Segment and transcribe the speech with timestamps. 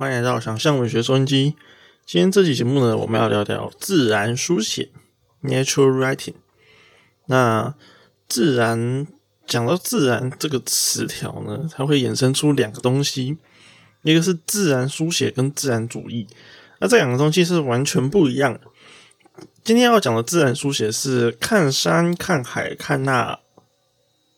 [0.00, 1.54] 欢迎来到想象文学收音机。
[2.06, 4.88] 今天这期节目呢，我们要聊聊自然书写
[5.42, 6.36] （natural writing）。
[7.26, 7.74] 那
[8.26, 9.06] 自然
[9.46, 13.36] 讲到自然这个词条呢，它会衍生出两个东西，
[14.00, 16.26] 一个是自然书写跟自然主义。
[16.78, 18.60] 那这两个东西是完全不一样的。
[19.62, 23.38] 今天要讲的自然书写是看山、看海、看那，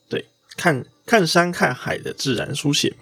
[0.09, 0.25] 对，
[0.57, 2.97] 看看山、看海的自然书写。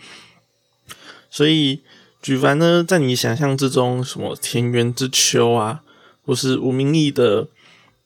[1.31, 1.81] 所以，
[2.21, 5.81] 举凡呢，在你想象之中，什么田园之秋啊，
[6.23, 7.47] 或是吴明义的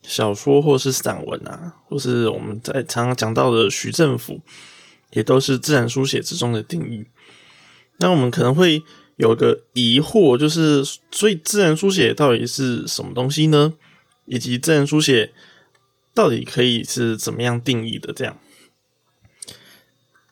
[0.01, 4.39] 小说，或是散文啊，或是我们在常常讲到的徐政府，
[5.11, 7.05] 也都是自然书写之中的定义。
[7.97, 8.81] 那我们可能会
[9.17, 13.73] 有一个疑惑，就是所以自然书写到底是什么东西呢？
[14.23, 15.33] 以及自然书写
[16.13, 18.13] 到底可以是怎么样定义的？
[18.13, 18.37] 这样，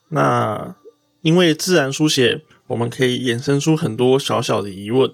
[0.07, 0.73] 那
[1.21, 2.45] 因为自然书写。
[2.73, 5.07] 我们可以衍生出很多小小的疑问，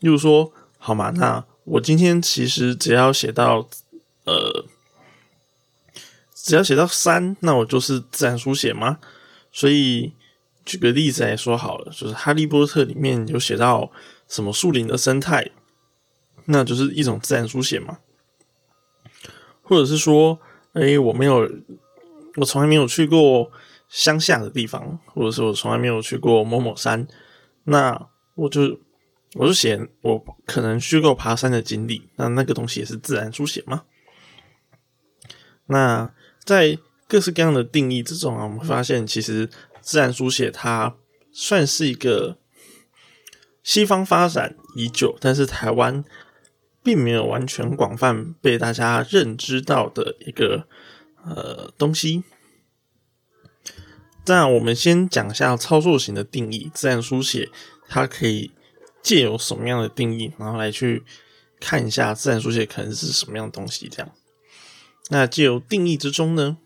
[0.00, 3.68] 例如说，好嘛，那我今天其实只要写到，
[4.24, 4.64] 呃，
[6.34, 8.98] 只要写到山，那我就是自然书写吗？
[9.52, 10.14] 所以
[10.64, 13.92] 举个例子来说好了，就是《哈利波特》里面有写到
[14.26, 15.52] 什么树林的生态，
[16.46, 17.98] 那就是一种自然书写嘛？
[19.62, 20.40] 或者是说，
[20.72, 21.48] 哎，我没有，
[22.34, 23.52] 我从来没有去过。
[23.88, 27.06] 乡下的地方，或者是我从来没有去过某某山，
[27.64, 28.80] 那我就
[29.34, 33.84] 我就写我可能虚构爬山的经历，那那个东西也是自然书写吗？
[35.66, 36.12] 那
[36.44, 39.48] 在各式各样的定义之中啊，我们会发现其实
[39.80, 40.96] 自然书写它
[41.32, 42.38] 算是一个
[43.62, 46.04] 西方发展已久，但是台湾
[46.82, 50.66] 并没有完全广泛被大家认知到的一个
[51.24, 52.24] 呃东西。
[54.28, 57.48] 那我们先讲一下操作型的定义，自然书写
[57.88, 58.50] 它可以
[59.00, 61.04] 借由什么样的定义，然后来去
[61.60, 63.88] 看一下自然书写可能是什么样的东西。
[63.88, 64.10] 这样，
[65.10, 66.56] 那借由定义之中呢，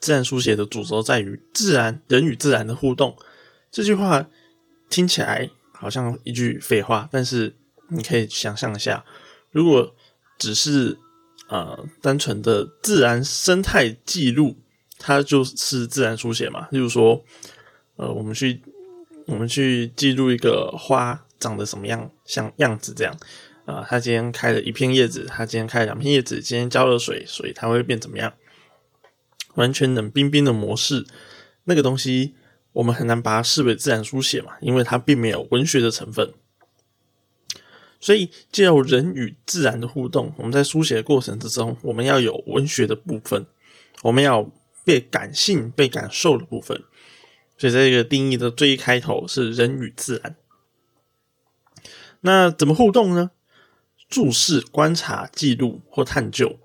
[0.00, 3.16] 自然书写的主轴在于自然人与自然的互动。
[3.70, 4.26] 这句话
[4.90, 7.54] 听起来好像一句废话，但是
[7.88, 9.04] 你可以想象一下，
[9.52, 9.94] 如果
[10.38, 10.98] 只是
[11.48, 14.56] 呃单纯的自然生态记录。
[15.06, 17.22] 它就是自然书写嘛，例如说，
[17.96, 18.62] 呃，我们去
[19.26, 23.14] 我们去记录一个花长得什么样像样子这样，
[23.66, 28.32] 啊，它今天开了一片叶子，它今天开了两片叶子，今天浇了水，所以它会变怎么样？
[29.56, 31.04] 完全冷冰冰的模式，
[31.64, 32.34] 那个东西
[32.72, 36.32] 我们很难把它视为自然书写嘛，因为它并没有文学的成分。
[38.00, 43.44] 所以，借由人与自然的互动，我们在书写的过程之中，我们要有文学的部分，
[44.00, 44.50] 我们要。
[44.84, 46.84] 被感性、被感受的部分，
[47.56, 50.36] 所以这个定义的最一开头是人与自然。
[52.20, 53.30] 那怎么互动呢？
[54.08, 56.60] 注视、观察、记录或探究，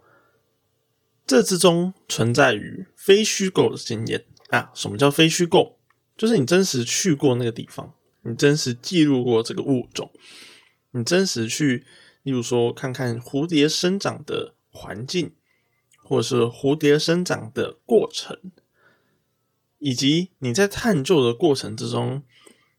[1.25, 4.69] 这之中存在于非虚构的经验啊。
[4.75, 5.79] 什么叫非虚构？
[6.15, 7.93] 就是你真实去过那个地方，
[8.23, 10.11] 你真实记录过这个物种，
[10.91, 11.85] 你真实去，
[12.23, 15.31] 例如说看看蝴蝶生长的环境。
[16.09, 18.35] 或者是蝴蝶生长的过程，
[19.77, 22.23] 以及你在探究的过程之中，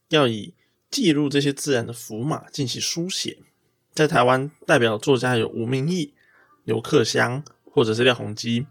[0.08, 0.52] 要以
[0.90, 3.38] 记录这些自然的符码进行书写。
[3.94, 6.12] 在台湾代表作家有吴明义、
[6.64, 8.66] 刘克襄，或者是廖鸿基。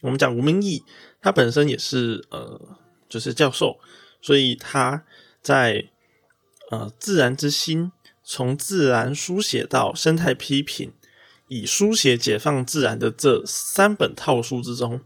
[0.00, 0.82] 我们讲吴明义，
[1.20, 2.78] 他本身也是呃，
[3.10, 3.78] 就是教授，
[4.22, 5.04] 所以他
[5.42, 5.90] 在
[6.70, 10.94] 呃自然之心，从自然书写到生态批评。
[11.54, 15.00] 以书写解放自然的这三本套书之中，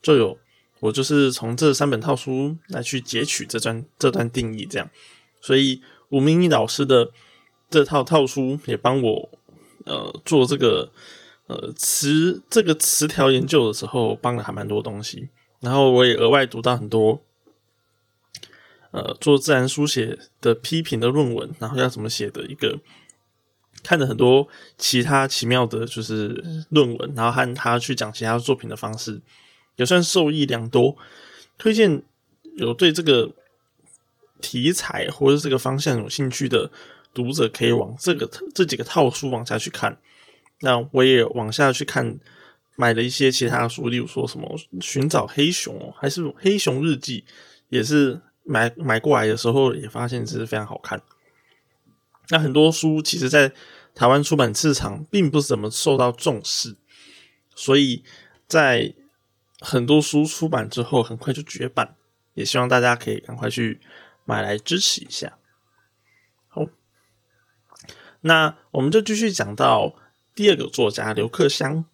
[0.00, 0.38] 就有
[0.78, 4.88] 我就是从这三本套书来去截取这段这段定义，这样，
[5.40, 7.10] 所以吴明义老师的
[7.68, 9.28] 这套套书也帮我
[9.86, 10.92] 呃做这个
[11.48, 15.28] 呃词这个词条研究的时候帮了还蛮多东西，
[15.58, 17.20] 然后我也额外读到很多
[18.92, 22.78] 呃做自然书写的批评的论文，然后要怎么写的一个。
[23.82, 24.46] 看了很多
[24.76, 29.20] 其他奇妙的，就是论文，然后和他去讲其他作品的方式，
[29.76, 30.96] 也算受益良多。
[31.56, 32.02] 推荐
[32.56, 33.30] 有对这个
[34.40, 36.70] 题材或者这个方向有兴趣的
[37.12, 39.98] 读者，可以往这个这几个套书往下去看。
[40.60, 42.18] 那我也往下去看，
[42.76, 44.46] 买了一些其他书，例如说什么
[44.84, 47.20] 《寻找黑熊》还是《黑熊日记》，
[47.68, 51.00] 也是买买过来的时候也发现是非常好看。
[52.30, 53.52] 那很多书其实，在
[53.94, 56.76] 台湾出版市场并不怎么受到重视，
[57.54, 58.04] 所以
[58.46, 58.94] 在
[59.60, 61.96] 很多书出版之后，很快就绝版。
[62.34, 63.80] 也希望大家可以赶快去
[64.24, 65.38] 买来支持一下。
[66.46, 66.66] 好，
[68.20, 69.96] 那我们就继续讲到
[70.36, 71.84] 第二个作家刘克襄。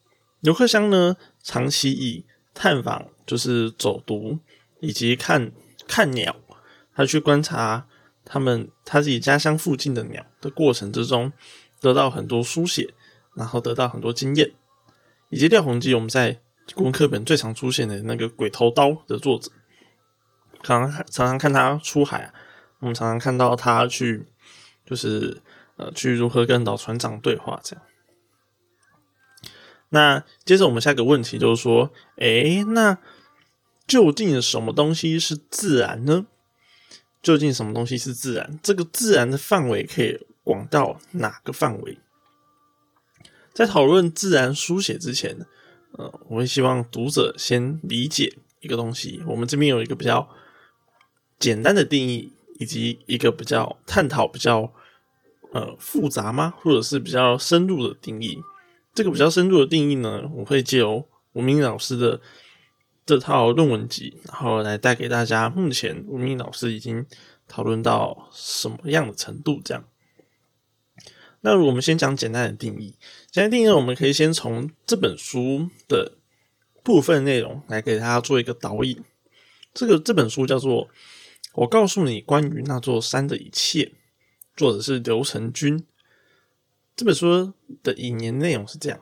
[0.41, 4.39] 刘克襄呢，长期以探访，就是走读
[4.81, 5.51] 以及看
[5.89, 6.37] 看鸟，
[6.95, 7.87] 他去观察
[8.25, 11.33] 他们他自己家乡附近的鸟的过程之中，
[11.81, 12.95] 得到很多书写，
[13.35, 14.53] 然后得到很多经验，
[15.29, 16.41] 以及廖鸿基我们在
[16.75, 19.51] 古文课本最常出现的那个鬼头刀的作者，
[20.63, 22.33] 常常常常看他出海啊，
[22.81, 24.27] 我们常常看到他去，
[24.87, 25.43] 就是
[25.77, 27.85] 呃去如何跟老船长对话这样。
[29.91, 32.99] 那接着我们下一个问题就是说，诶，那
[33.87, 36.27] 究竟什么东西是自然呢？
[37.25, 38.61] 究竟什么东西是自然？
[38.63, 41.99] 这个自然的范围可以广到哪个范围？
[43.55, 45.35] 在讨论自然书写之前，
[45.93, 49.23] 呃，我会希望读者先理解一个东西。
[49.27, 50.29] 我们这边有一个比较
[51.39, 54.71] 简单的定义，以及一个比较探讨比较
[55.53, 58.39] 呃复杂吗，或者是比较深入的定义。
[58.93, 62.21] 这个比较深入的定义呢，我会借由吴明老师的
[63.07, 65.51] 这套论文集，然后来带给大家。
[65.51, 67.05] 目前吴明老师已经
[67.47, 69.61] 讨论到什么样的程度？
[69.63, 69.85] 这样，
[71.43, 72.97] 那我们先讲简单的定义。
[73.31, 76.13] 简单定义，我们可以先从这本书的
[76.83, 79.03] 部分内容来给大家做一个导引。
[79.75, 80.87] 这个这本书叫做
[81.53, 83.85] 《我告诉你关于那座山的一切》，
[84.57, 85.85] 作者是刘成军。
[86.97, 87.53] 这本书
[87.83, 89.01] 的引言内容是这样：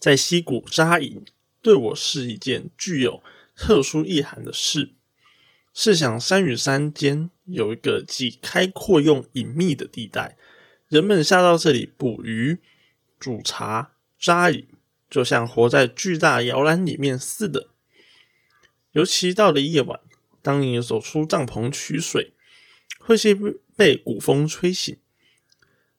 [0.00, 1.24] 在溪谷扎营，
[1.68, 3.22] 对我是一件具有
[3.54, 4.94] 特殊意涵的事。
[5.74, 10.38] 试想，山与山间有一个既开阔又隐秘的地带，
[10.88, 12.58] 人们下到这里捕鱼、
[13.20, 14.66] 煮茶、扎营，
[15.10, 17.68] 就像活在巨大摇篮里面似的。
[18.92, 20.00] 尤其到了夜晚，
[20.40, 22.32] 当你走出帐篷取水，
[22.98, 23.38] 会先
[23.76, 24.96] 被古风吹醒。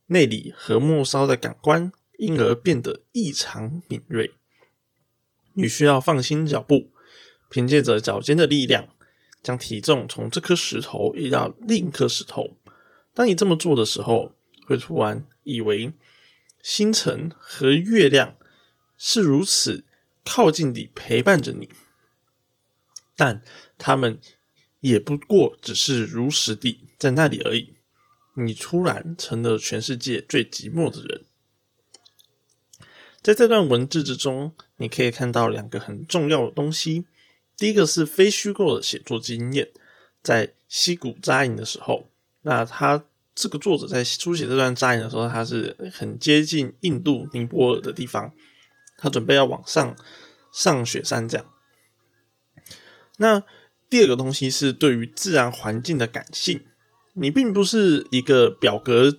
[0.07, 4.33] 内里和末梢的感官因而变得异常敏锐。
[5.62, 6.92] 你需要放心脚步，
[7.50, 8.88] 凭借着脚尖的力量，
[9.44, 12.58] 将体重从这颗石头移到另一颗石头。
[13.14, 14.34] 当你这么做的时候，
[14.66, 15.92] 会突然以为
[16.62, 18.38] 星辰和月亮
[18.98, 19.84] 是如此
[20.24, 21.70] 靠近地陪伴着你，
[23.18, 23.42] 但
[23.78, 24.20] 他们
[24.80, 27.74] 也不过只是如实地在那里而已。
[28.36, 31.26] 你突然成了全世界最寂寞的人。
[33.22, 37.06] 在这段文字之中，你可以看到两个很重要的东西。
[37.56, 39.70] 第一个是非虚构的写作经验，
[40.24, 42.10] 在溪谷扎营的时候，
[42.42, 43.04] 那他
[43.36, 48.34] 这个作者在书写这段扎营的时候，他是很接近印度尼泊尔的地方，
[48.98, 49.96] 他准备要往上
[50.52, 51.46] 上雪山这样。
[53.18, 53.44] 那
[53.90, 56.62] 第二个东西是对于自然环境的感性。
[57.14, 59.14] 你并不是一个表格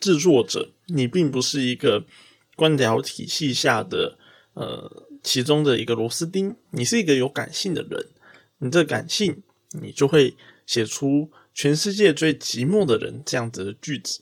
[0.00, 2.04] 制作者，你并不是一个
[2.56, 4.18] 官僚体系下的
[4.58, 8.06] 呃其中的一个螺丝钉，你是一个有感性的人。
[8.58, 14.20] 你这感性，你就会写出全世界最寂寞的人这样子的句子。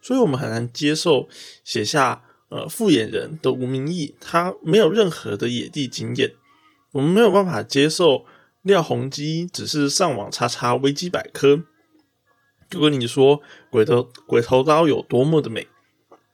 [0.00, 1.28] 所以我们很难接受
[1.62, 6.32] 写下呃复眼人的吴明义，他没有任何的野地经验。
[6.92, 8.24] 我们没有办法接受
[8.62, 11.64] 廖鸿基只是上网查查维基百科。
[12.70, 15.66] 就跟你说鬼头鬼头刀有多么的美，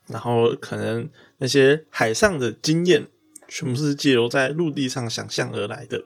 [0.06, 3.08] 然后可能那些海上的经验
[3.48, 6.04] 全部是借由在陆地上想象而来的，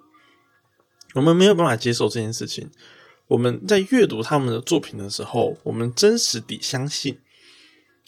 [1.14, 2.70] 我们没有办法接受这件事情。
[3.28, 7.18] 我们在阅读他们的作品的时候，我们真实地相信，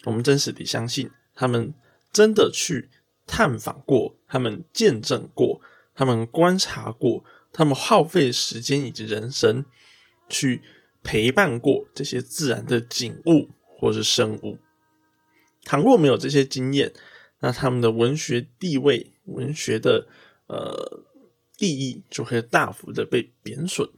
[0.04, 1.72] 我们真实地相信他们
[2.12, 2.88] 真的去
[3.26, 5.60] 探访过，他们见证过，
[5.94, 9.64] 他们观察过，他们耗费时间以及人生
[10.28, 10.62] 去。
[11.04, 14.56] 陪伴过这些自然的景物或是生物，
[15.64, 16.92] 倘若没有这些经验，
[17.40, 20.06] 那他们的文学地位、文学的
[20.46, 21.02] 呃
[21.58, 23.88] 利益就会大幅的被贬损。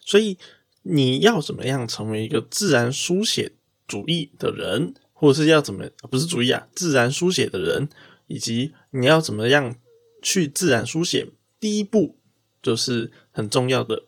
[0.00, 0.38] 所以，
[0.82, 3.52] 你要怎么样成为一个自然书写
[3.86, 6.68] 主义的人，或者是要怎么不是主义啊？
[6.74, 7.88] 自然书写的人，
[8.26, 9.76] 以及你要怎么样
[10.20, 11.28] 去自然书写？
[11.58, 12.18] 第一步
[12.62, 14.04] 就是很重要的，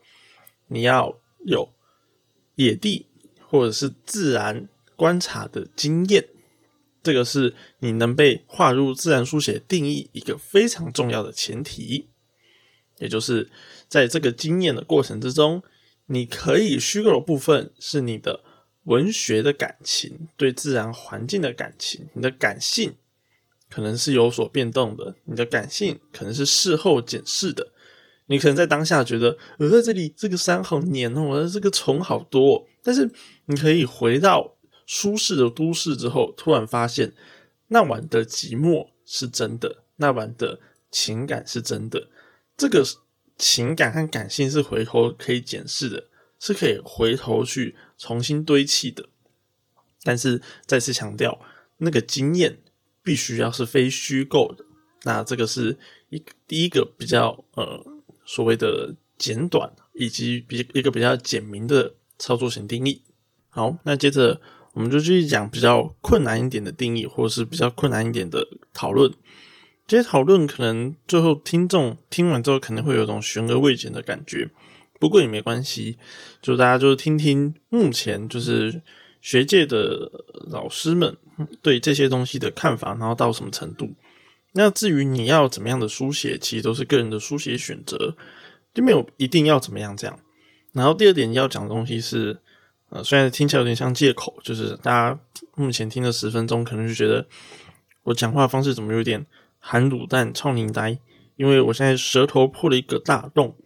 [0.69, 1.21] 你要。
[1.47, 1.75] 有
[2.55, 3.05] 野地
[3.47, 4.67] 或者是自然
[4.97, 6.27] 观察的经验，
[7.05, 12.09] 这个是你能被划入自然书写定义一个非常重要的前提。
[12.99, 13.51] 也就是
[13.89, 15.63] 在这个经验的过程之中，
[16.07, 18.41] 你可以虚构的部分是你的
[18.85, 22.95] 文学的感情，对自然环境的感情，你的感性
[23.69, 27.73] 可能是有所变动的，你的感性可能是事后检视的，
[28.27, 32.67] 你可能在当下觉得，呃这里这个山好黏哦，我的这个虫好多。
[32.83, 33.11] 但是
[33.47, 34.54] 你可以回到
[34.87, 37.13] 舒适的都市之后，突然发现
[37.69, 40.61] 那晚的寂寞是真的，那晚的
[40.91, 42.09] 情感是真的。
[42.57, 42.85] 这个
[43.37, 49.09] 情感和感性是回头可以检视的，是可以回头去重新堆砌的。
[50.03, 51.41] 但是再次强调，
[51.79, 52.59] 那个经验
[53.03, 54.65] 必须要是非虚构的。
[55.03, 55.79] 那这个是
[56.11, 57.95] 一第一个比较呃。
[58.27, 63.03] 所谓的简短以及比一个比较简明的操作型定义。
[63.51, 64.41] 好，那接着
[64.75, 69.11] 我们就继续讲比较困难一点的定义，或者是比较困难一点的讨论。
[69.87, 74.51] 这些讨论可能最后听众听完之后，可能会有一种悬而未决的感觉。
[74.99, 75.99] 不过也没关系，
[76.41, 78.81] 就大家就听听目前就是
[79.21, 80.11] 学界的
[80.51, 81.17] 老师们
[81.61, 83.93] 对这些东西的看法，然后到什么程度。
[84.55, 88.17] 那至于你要怎么样的书写，其实都是个人的书写选择，
[88.73, 90.19] 就没有一定要怎么样这样。
[90.73, 92.39] 然后第二点要讲的东西是，
[93.03, 95.19] 虽然听起来有点像借口，就是大家
[95.57, 97.27] 目前听了十分钟，可能就觉得
[98.05, 99.27] 我讲话方式怎么有点
[99.59, 100.99] 含卤蛋、超凝呆，
[101.37, 103.57] 因为我现在舌头破了一个大洞，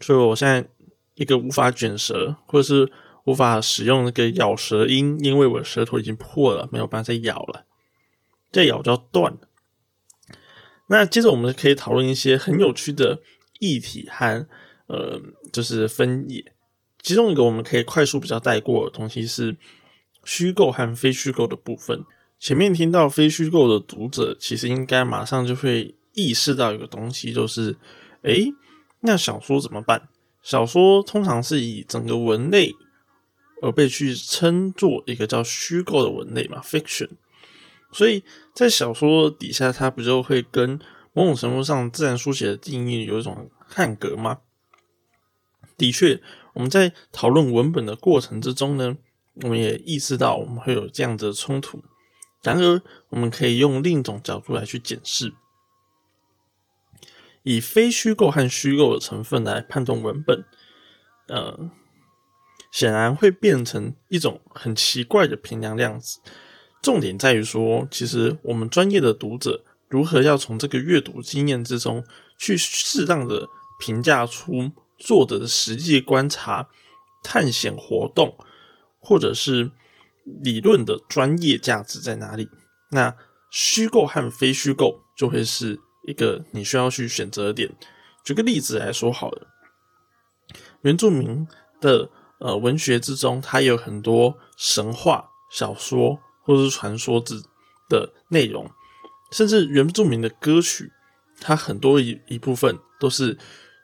[0.00, 0.66] 所以我现在
[1.14, 2.90] 一个无法卷舌，或者是
[3.24, 7.64] 无法使用那个咬舌音，因为我的舌头已经破了，没有办法再咬了，
[8.50, 9.40] 再咬就要断了。
[10.88, 13.20] 那接着我们可以讨论一些很有趣的
[13.60, 14.48] 议题和
[14.86, 15.20] 呃，
[15.52, 16.52] 就是分野。
[17.02, 19.56] 其中一个我们可以快速比较带过的东西是
[20.24, 22.04] 虚构和非虚构的部分。
[22.38, 27.76] 前面听到非虚构的读者，其实应该马上就会意识到一个东西，就是
[28.22, 28.52] 诶，
[29.00, 30.08] 那小说怎么办？
[30.42, 32.74] 小说通常是以整个文类
[33.60, 37.08] 而被去称作一个叫虚构的文类嘛，fiction。
[37.90, 38.22] 所以
[38.54, 40.78] 在小说底下，它不就会跟
[41.12, 44.38] 某种程度上自然书写的定义有一种汉格吗？
[45.76, 46.20] 的确，
[46.58, 48.96] 我们在讨论文本的过程之中呢，
[49.42, 51.80] 我们也意识到我们会有这样的冲突。
[52.42, 55.32] 然而，我们可以用另一种角度来去检视，
[57.44, 60.44] 以非虚构和虚构的成分来判断文本，
[61.28, 61.70] 呃，
[62.72, 66.18] 显然会变成一种很奇怪的评量量子。
[66.82, 72.04] 重点在于说，其实我们专业的读者如何要从这个阅读经验之中
[72.36, 73.48] 去适当的
[73.78, 76.68] 评价出作者的实际观察、
[77.22, 78.36] 探险活动，
[78.98, 79.70] 或者是
[80.24, 82.48] 理论的专业价值在哪里？
[82.90, 83.16] 那
[83.50, 87.70] 虚构和非虚构就会是一个你需要去选择的点。
[88.24, 89.46] 举个例子来说好了，
[90.82, 91.46] 原住民
[91.80, 96.20] 的呃文学之中，它有很多神话小说。
[96.40, 97.42] 或者是传说之
[97.90, 98.70] 的内容，
[99.30, 100.90] 甚至原住民的歌曲，
[101.42, 103.36] 它很多一一部分都是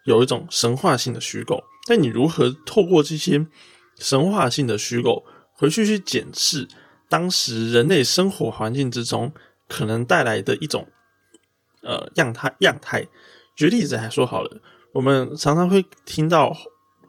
[0.05, 1.63] 有一种神话性的虚构。
[1.87, 3.47] 但你如何透过这些
[3.99, 6.69] 神话性的虚构，回去去检视
[7.09, 9.33] 当时人类生活环境之中
[9.69, 10.87] 可能带来的一种
[11.83, 13.07] 呃样态样态？
[13.57, 14.61] 举例子来说好了，
[14.93, 16.57] 我们常常会听到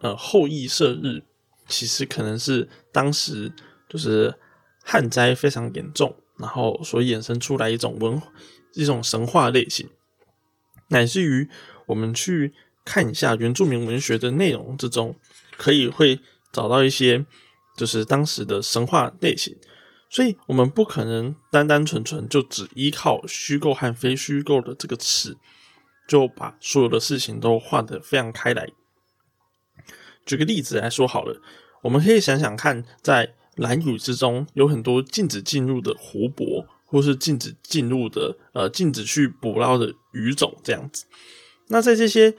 [0.01, 1.23] 呃后羿射日，
[1.67, 3.51] 其实可能是当时
[3.87, 4.33] 就是。
[4.87, 8.21] 旱灾非常严重，然后所衍生出来一种文
[8.75, 9.89] 一种神话类型，
[10.89, 11.49] 乃至于
[11.87, 12.53] 我们去
[12.85, 15.19] 看一下原住民文学的内容之中，
[15.57, 16.19] 可以会
[16.53, 17.25] 找到一些
[17.75, 19.57] 就是当时的神话类型，
[20.09, 25.35] 所以我们不可能单单纯纯就只依靠虚构和非虚构的这个词，
[26.07, 28.69] 就把所有的事情都画得非常开来。
[30.25, 31.41] 举个例子来说好了，
[31.81, 41.05] 我们可以想想看，在蓝屿之中有很多禁止进入的湖泊，或是禁止进入的呃禁止去捕捞的鱼种这样子。
[41.67, 42.35] 那在这些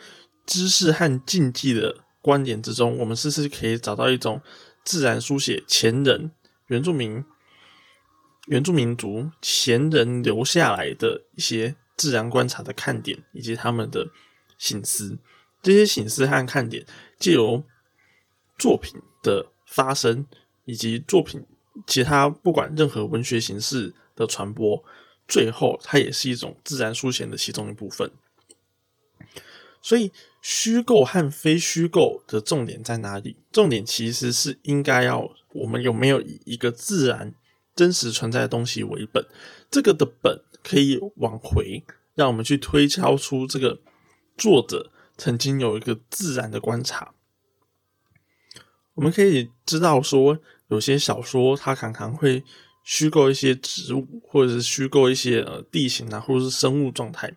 [0.47, 4.41] 知识和禁忌的观点之中，我们是不是可以找到一种
[4.85, 6.31] 自然书写前人
[6.69, 7.25] 原住民
[8.47, 14.09] 原住民族前人留下来的一些自然观察的看点，以及他们的
[14.57, 15.19] 醒思？
[15.63, 16.87] 这些醒思和看点，
[17.19, 17.65] 借由
[18.57, 20.27] 作品的发生。
[20.69, 21.47] 以及作品
[21.87, 24.83] 其他不管任何文学形式的传播，
[25.29, 28.11] 最后它也是一种自然书写的其中一部分。
[29.87, 30.11] 所以，
[30.43, 33.37] 虚构和非虚构的重点在哪里？
[33.53, 37.33] 重点其实是应该要我们有没有以一个自然
[37.77, 39.25] 真实存在的东西为本。
[39.71, 41.85] 这个的本可以往回，
[42.17, 43.79] 让我们去推敲出这个
[44.37, 47.15] 作者曾经有一个自然的观察。
[48.95, 50.41] 我们可以知道说。
[50.69, 52.43] 有些小说它常常会
[52.83, 57.33] 虚构一些植物，或者是虚构一些呃地形啊，或者是生物状态。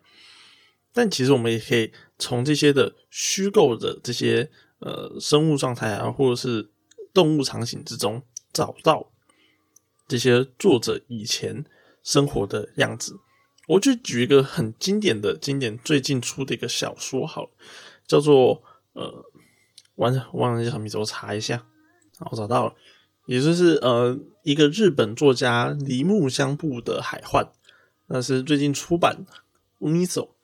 [0.92, 6.70] 但其实我们也可以从这些的虚构的这些呃生物状态啊，或者是
[7.12, 9.10] 动物场景之中找到
[10.08, 11.64] 这些作者以前
[12.02, 13.14] 生活的样子。
[13.68, 17.50] 我就举一个很经典的经典，最近出的一个小说，好了，
[18.06, 18.60] 叫做
[18.94, 19.24] 呃，
[19.94, 21.64] 完了忘了叫什么名字，我查一下，
[22.30, 22.74] 我找到了。
[23.26, 27.44] 也就是呃，一个日本作家铃木香布的《海幻》，
[28.08, 29.32] 那是最近出版的。
[29.78, 30.34] 乌米走，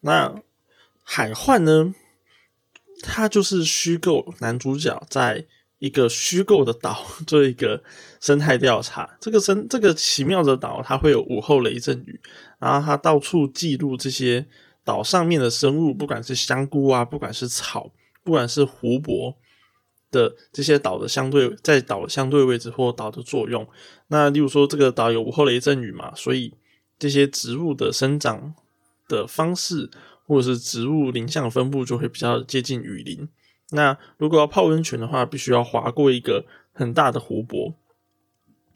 [0.00, 0.28] 那
[1.02, 1.94] 《海幻》呢？
[3.02, 5.46] 它就是虚构男主角在
[5.78, 7.82] 一个虚构的岛做一个
[8.20, 9.16] 生态调查。
[9.20, 12.20] 这个生这个奇妙的岛，它会有午后雷阵雨，
[12.58, 14.46] 然后它到处记录这些
[14.84, 17.90] 岛上面的生物，不管是香菇啊，不管是草，
[18.22, 19.36] 不管是湖泊。
[20.12, 23.64] 的这些岛的相对在岛相对位置或岛的作用，
[24.08, 26.52] 那例如说这个岛有午后雷阵雨嘛，所以
[26.98, 28.52] 这些植物的生长
[29.10, 29.90] 的方式
[30.24, 33.28] 或者是植物林相分布就会比较接近雨林。
[33.72, 37.74] 那如果要泡温泉的话，必须要划过一个很大的湖泊，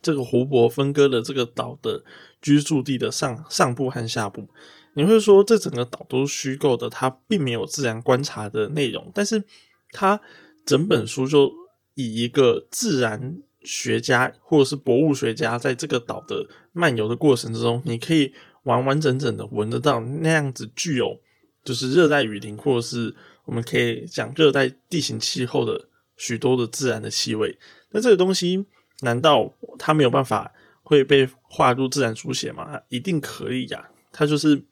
[0.03, 2.05] 这个湖泊分割了这个岛的
[2.43, 4.49] 居住地的上上部和下部。
[4.95, 9.45] 你会说这整个岛都是虚构的，它并没有自然观察的内容，但是
[9.93, 10.21] 它。
[10.67, 11.53] 整本书就
[11.93, 18.33] 以一个自然学家或者是博物学家在这个岛的漫游的过程之中，你可以
[18.65, 21.21] 完完整整的闻得到那样子具有
[21.65, 27.59] 就是热带雨林或者是我们可以讲热带地形气候的许多的自然的气味。
[27.91, 28.67] 那这个东西
[29.01, 30.53] 难道它没有办法
[30.83, 32.81] 会被划入自然书写吗？
[32.89, 33.89] 一定可以呀！
[34.13, 34.65] 它就是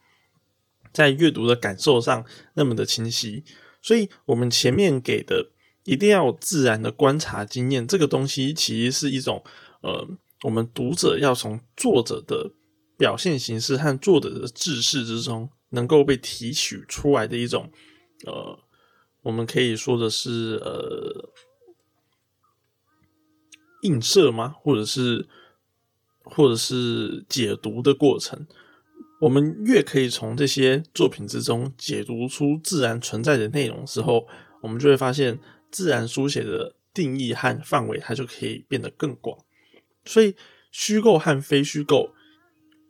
[0.93, 3.45] 在阅读的感受上那么的清晰。
[3.81, 5.51] 所以我们前面给的。
[5.85, 9.43] 一定要有自然的观察经验，这个东西其实是一种，
[9.81, 10.07] 呃，
[10.45, 12.53] 我们读者要从作者的
[13.03, 17.69] 表现形式和作者的志士之中能够被提取出来的一种，
[18.27, 18.57] 呃，
[19.23, 21.29] 我们可以说的是，呃，
[23.83, 24.55] 映射吗？
[24.61, 25.27] 或者是，
[26.23, 28.47] 或者是解读的过程。
[29.21, 34.29] 我们越可以从这些作品之中解读出自然存在的内容之后，
[34.63, 35.41] 我们就会发现。
[35.73, 39.39] 自然书写的定义和范围，它就可以变得更广。
[40.05, 40.37] 所以，
[40.71, 42.13] 虚构和非虚构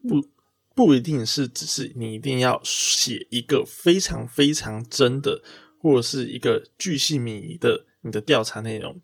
[0.08, 0.28] 不
[0.74, 5.42] 不一定是只是你一定要写一个非常非常真的，
[5.78, 9.00] 或者是一个巨细靡遗的你的调查内容。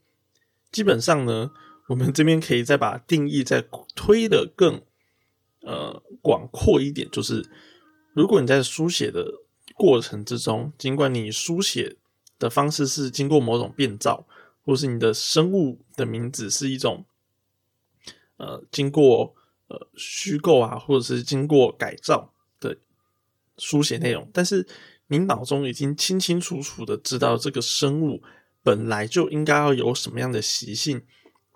[0.71, 1.51] 基本上呢，
[1.89, 4.83] 我们这边可以再把定义再推的更
[5.63, 7.49] 呃广阔一点，就是
[8.13, 9.27] 如果你在书写的
[9.75, 11.97] 过程之中，尽管你书写。
[12.41, 14.25] 的方式是经过某种变造，
[14.65, 17.05] 或是你的生物的名字是一种，
[18.37, 19.35] 呃，经过
[19.69, 22.77] 呃虚构啊，或者是经过改造的
[23.57, 24.29] 书写内容。
[24.33, 24.67] 但是
[25.07, 28.23] 你脑中已经清清楚楚的知道这个生物
[28.63, 31.03] 本来就应该要有什么样的习性，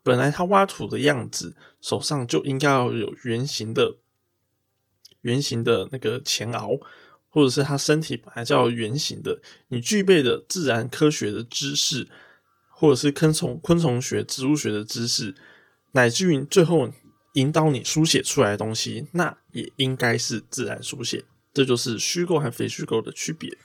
[0.02, 3.96] 本来它挖土的样子，手上就应该要有圆形的
[5.22, 6.80] 圆形的那个前螯。
[7.34, 12.06] 或者是它身体本来叫圆形的，你具备的自然科学的知识，
[12.68, 15.34] 或者是昆虫昆虫学、植物学的知识，
[15.92, 16.92] 乃至于最后
[17.32, 21.24] 引导你书写出来的东西，那也应该是自然书写。
[21.54, 23.58] 这就是虚构和非虚构的区别。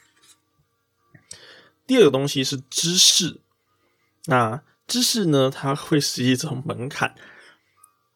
[1.86, 3.40] 第二个东西是知识，
[4.26, 7.14] 那知识呢，它会是一种门槛，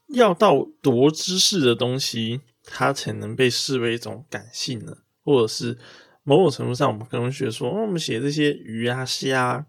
[0.09, 4.99] 要到多知识的东西，它才能被视为一种感性呢？
[5.25, 5.79] 或者是
[6.23, 9.67] 某种程度上，我们可能觉得说，我们写这些鱼啊、虾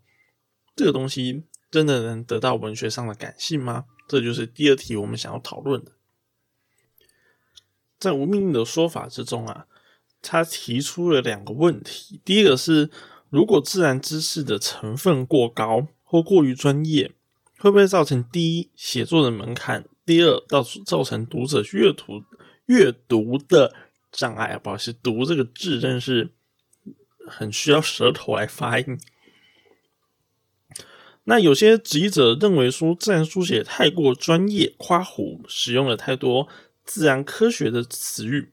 [0.75, 3.85] 这个东西，真的能得到文学上的感性吗？
[4.07, 5.91] 这就是第二题我们想要讨论的。
[7.99, 9.67] 在吴明的说法之中啊，
[10.21, 12.89] 他提出了两个问题：第一个是，
[13.29, 17.11] 如果自然知识的成分过高或过于专业，
[17.57, 19.85] 会不会造成第一写作的门槛？
[20.05, 22.23] 第二，到造成读者阅读
[22.65, 23.73] 阅读的。
[24.15, 26.29] 障碍啊，不好意思，读这个字真是
[27.27, 28.99] 很需要舌头来发音。
[31.25, 36.47] 那有些质疑者认为说，自然书写太过专业、夸胡，使用了太多
[36.83, 38.51] 自然科学的词语。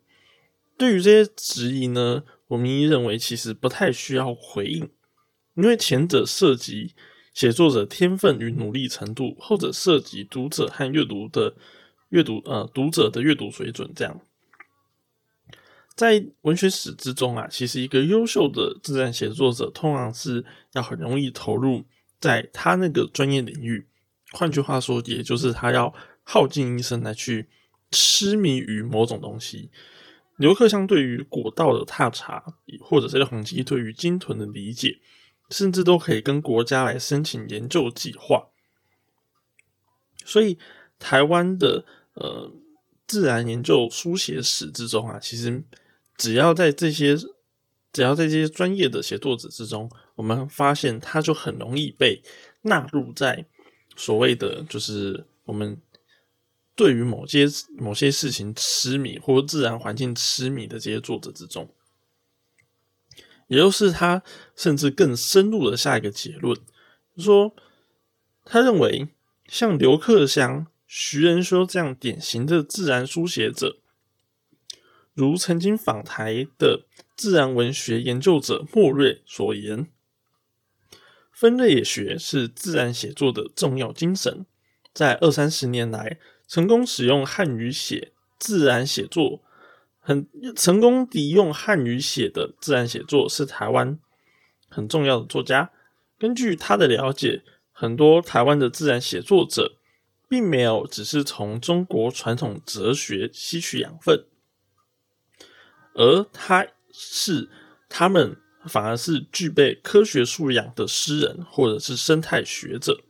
[0.78, 4.88] 对于这些质疑呢，我们认为其实不太需要回应，
[5.54, 6.94] 因为前者涉及
[7.34, 11.54] 写作者天分与努力程度，后者涉及读者和阅读的
[12.10, 14.20] 阅读呃读者的阅读水准，这样。
[15.96, 21.84] 在文学史之中啊，其实一个优秀的自然写作者，通常是要很容易投入
[22.20, 23.86] 在他那个专业领域。
[24.32, 27.48] 换句话说，也就是他要耗尽一生来去
[27.90, 29.70] 痴迷于某种东西。
[30.36, 35.00] 刘克襄对于古道的踏查，或者是廖鸿基对于鲸豚的理解，
[35.50, 38.46] 甚至都可以跟国家来申请研究计划。
[40.24, 40.56] 所以，
[40.98, 42.52] 台湾的呃
[43.06, 45.62] 自然研究书写史之中啊，其实
[46.16, 47.16] 只要在这些
[47.92, 52.22] 只要在这些专业的写作者之中，我们发现它就很容易被
[52.62, 53.46] 纳入在
[53.96, 55.80] 所谓的就是我们。
[56.76, 61.68] 对于某些某些事情痴迷，或自然环境痴迷的这些作者之中，
[63.48, 64.22] 也就是他
[64.56, 66.56] 甚至更深入的下一个结论，
[67.18, 67.54] 说
[68.46, 69.08] 他认为
[69.46, 73.76] 像刘克祥、徐仁修这样典型的自然书写者，
[75.12, 79.86] 如曾经访台的自然文学研究者莫瑞所言，
[81.40, 84.44] 分类学是自然写作的重要精神，
[84.92, 86.18] 在二三十年来。
[86.46, 89.40] 成功使用汉语写自然写作，
[90.00, 93.98] 很成功地用汉语写的自然写作是台湾
[94.68, 95.70] 很重要的作家。
[96.18, 99.78] 根据他的了解，很多台湾的自然写作者，
[100.28, 104.26] 并没有只是从中国传统哲学吸取养分，
[105.94, 107.48] 而他是
[107.88, 108.36] 他们
[108.68, 113.02] 反而是具备科学素养的诗人，或者是生态学者。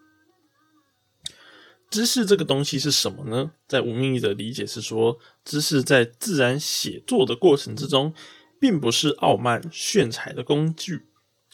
[1.90, 3.50] 知识这个东西是什么呢？
[3.66, 8.14] 在吴明义的理解是说，知识在自然写作的过程之中，
[8.60, 11.06] 并不是傲慢炫彩的工具，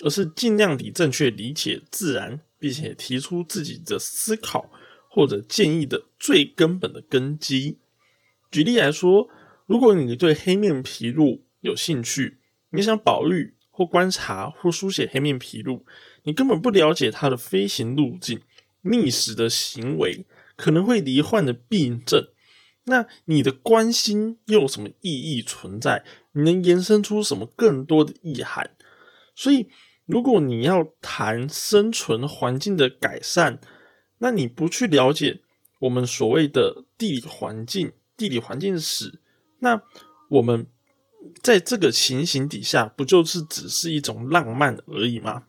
[0.05, 4.71] 而是尽量地正确理解自然，并且提出自己的思考
[5.09, 7.79] 或者建议的最根本的根基。
[8.51, 9.31] 举例来说，
[9.65, 12.37] 如果你对黑面皮鹭有兴趣，
[12.73, 15.83] 你想保育或观察或书写黑面琵鹭，
[16.23, 18.41] 你根本不了解它的飞行路径。
[18.81, 20.25] 觅食的行为
[20.57, 22.29] 可能会罹患的病症，
[22.85, 26.05] 那你的关心又有什么意义存在？
[26.33, 28.71] 你能延伸出什么更多的意涵？
[29.35, 29.69] 所以，
[30.07, 33.61] 如果你要谈生存环境的改善，
[34.19, 35.41] 那你不去了解
[35.81, 39.21] 我们所谓的地理环境、地理环境史，
[39.59, 39.83] 那
[40.31, 40.67] 我们
[41.43, 45.45] 在这个情形底下，不就是只是一种浪漫而已吗？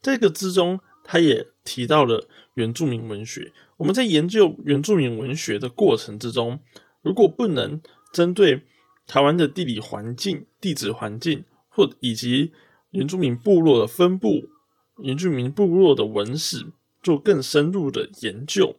[0.00, 2.28] 这个之中，他也提到了。
[2.54, 6.60] 原住民文学，我们在研究原住民文学的过程之中，
[7.00, 7.80] 如果不能
[8.12, 8.64] 针对
[9.06, 12.52] 台湾的地理环境、地质环境，或以及
[12.90, 14.50] 原住民部落的分布、
[14.98, 16.66] 原住民部落的文史
[17.02, 18.76] 做更深入的研究，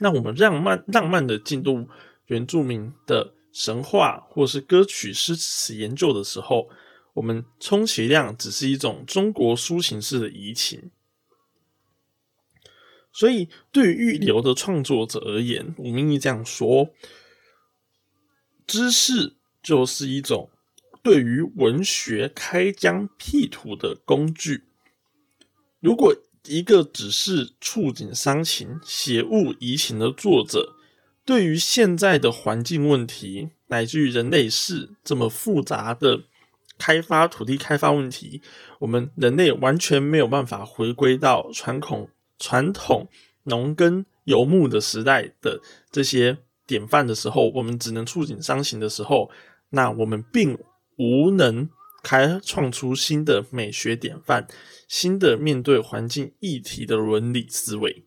[0.00, 1.88] 那我们浪漫浪漫的进入
[2.26, 6.70] 原住民的神话或是歌曲诗词研究的时候，
[7.14, 10.90] 我们充其量只是一种中国抒情式的移情。
[13.12, 16.94] 所以，对于预留的创作者而言，吴明义这样说：，
[18.66, 20.48] 知识就是一种
[21.02, 24.64] 对于文学开疆辟土的工具。
[25.80, 30.74] 如果一个只是触景伤情、写物怡情的作者，
[31.24, 36.22] 对于现在的环境问题，乃至于人类是这么复杂的
[36.78, 38.42] 开发土地开发问题，
[38.80, 42.08] 我们人类完全没有办法回归到传统。
[42.38, 43.08] 传统
[43.44, 45.60] 农耕游牧的时代的
[45.92, 49.30] 这些典范的时候，我们只能触景伤情的时候，
[49.70, 50.58] 那我们并
[50.96, 51.70] 无能
[52.02, 54.48] 开创出新的美学典范，
[54.88, 58.02] 新的面对环境议题的伦理思维。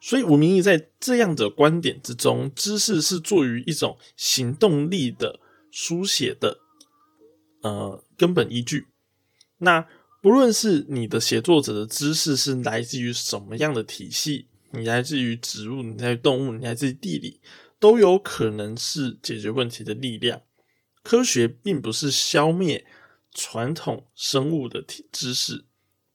[0.00, 6.58] 所以，吴明义在这样的观点之中，知识是作于一种行动力的书写的
[7.62, 8.86] 呃根本依据。
[9.58, 9.86] 那。
[10.20, 17.40] 不论是你的写作者的知识是来自于什么样的体系，你来自于植物，你来自于动物，你来自于地理，
[17.78, 20.42] 都有可能是解决问题的力量。
[21.04, 22.84] 科学并不是消灭
[23.32, 25.64] 传统生物的体知识，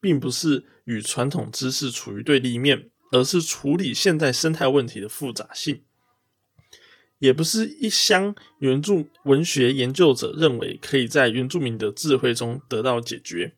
[0.02, 5.84] 并不是与传统知识处于对立面，而是处理现在生态问题的复杂性。
[7.20, 13.54] 也不是一箱原住文学研究者认为可以在原住民的智慧中得到解决。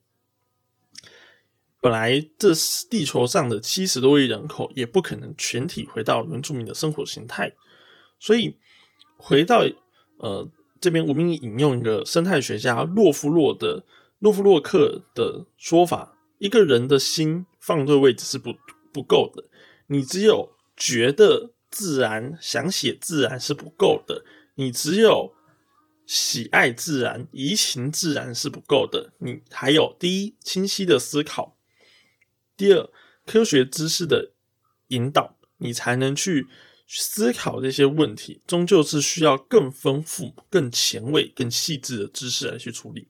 [1.81, 2.49] 本来这
[2.89, 7.53] 地球上的七十多亿人口也不可能全体回到原住民的生活形态，
[8.19, 8.55] 所以
[9.17, 9.65] 回到
[10.17, 10.47] 呃
[10.79, 13.83] 这边，我们引用一个生态学家洛夫洛的
[14.19, 18.53] 洛夫洛克的说法：一个人的心放对位置是不
[18.95, 19.43] 不够的，
[19.87, 24.23] 你只有觉得自然、想写自然是不够的，
[24.55, 25.35] 你只有
[26.07, 31.57] 喜爱自然、移情自然是不够的，你还有第一清晰的思考。
[32.55, 32.89] 第二，
[33.25, 34.31] 科学知识的
[34.87, 36.47] 引导，你才能去
[36.87, 43.09] 思考这些问题，终究是需要更丰富、更前卫、更细致的知识来去处理。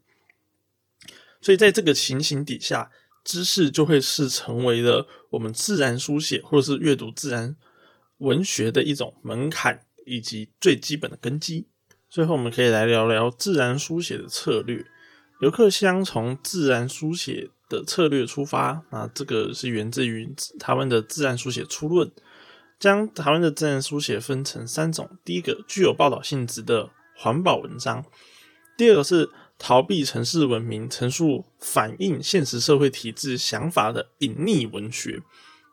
[1.41, 2.89] 所以在这个情形底下，
[3.25, 7.57] 知识就会是成为了我们自然书写或者是阅读自然
[8.19, 11.67] 文学的一种门槛以及最基本的根基。
[12.07, 14.85] 最后，我们可以来聊聊自然书写的策略。
[15.41, 22.09] 游客乡从自然书写的策略出发，那这个是源自于台湾的自然书写初论，
[22.79, 28.03] 将台湾的自然书写分成三种：第一个具有报道性质的环保文章；
[28.77, 35.21] 第二个是逃避城市文明、陈述反映现实社会体制想法的隐匿文学；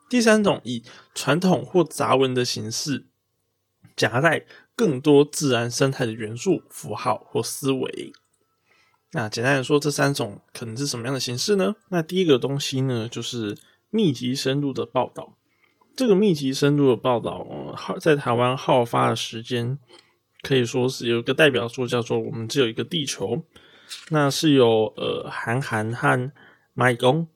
[0.09, 3.05] 第三种以传统或杂文的形式
[3.95, 8.13] 夹带更多自然生态的元素、符号或思维。
[9.11, 11.75] 那简单来说，这三种可能是什么样的形式呢？
[11.89, 13.55] 那第一个东西呢，就是
[13.91, 15.37] 密集深入的报道。
[15.95, 17.45] 这个密集深入的报道，
[18.01, 19.77] 在台湾好发的时间，
[20.41, 23.37] 可以说是有一个代表作叫做《我们只有一个地球》。
[24.09, 26.31] 那是由呃韩寒和
[26.73, 27.27] 马以公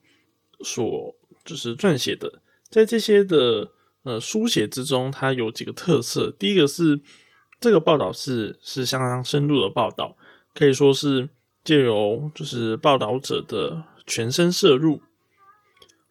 [0.60, 2.40] 所就是撰写的。
[2.68, 3.70] 在这些的
[4.02, 6.30] 呃书写之中，它有几个特色。
[6.38, 7.00] 第一个是
[7.60, 10.16] 这个报道是是相当深入的报道，
[10.54, 11.28] 可以说是。
[11.64, 15.02] 借由就是报道者的全身摄入，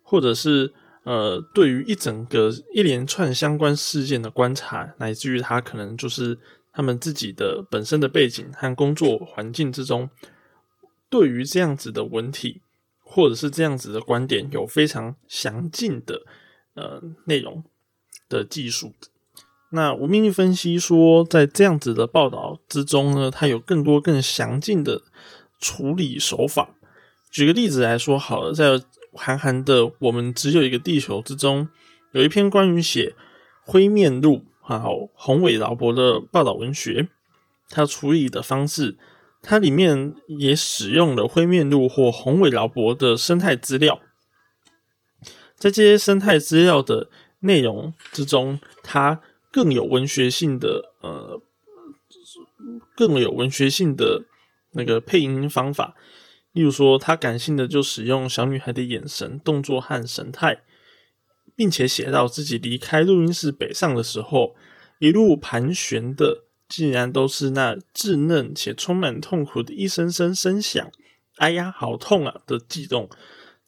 [0.04, 6.38] 或者是呃对于一整个一连串相关事件的观察，乃至于他可能就是
[6.72, 10.08] 他们自己的本身的背景和工作环境之中，
[11.10, 12.62] 对于这样子的文体
[13.00, 16.22] 或者是这样子的观点有非常详尽的
[16.76, 17.64] 呃内容
[18.28, 18.94] 的技术。
[19.72, 25.04] 那吴明玉分析说，在这样子的报道之中呢，它有更多更详尽的。
[25.60, 26.70] 处理手法，
[27.32, 28.80] 举个例子来说好了，在
[29.12, 31.68] 韩寒的《我们只有一个地球》之中，
[32.12, 33.16] 有一篇关于写
[33.66, 37.10] 灰面鹭还有宏伟劳勃的报道文学，
[37.70, 39.00] 它处理的方式，
[39.42, 44.02] 它里面也使用了灰面鹭或宏伟劳勃的生态资料，
[45.56, 49.22] 在这些生态资料的内容之中，它
[49.52, 51.42] 更有文学性的呃，
[52.96, 54.26] 更有文学性的。
[54.72, 55.96] 那个配音方法，
[56.52, 60.62] 例如说，他感性的就使用小女孩的眼神、动作和神态，
[61.56, 64.56] 并且写到自己离开录音室北上的时候，
[65.00, 70.92] 一路盘旋的竟然都是那稚嫩且充满痛苦的一声声声响。
[71.38, 72.42] 哎呀，好痛啊！
[72.48, 73.10] 的悸动，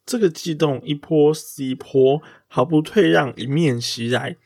[0.04, 4.36] 这个悸动一波似一波，毫不退让，迎面袭来，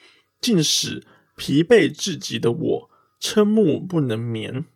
[0.41, 1.03] 竟使
[1.37, 2.91] 疲惫至极的我
[3.21, 4.67] 瞠目不能眠。